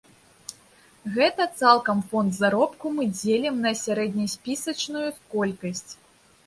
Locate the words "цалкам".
1.59-2.01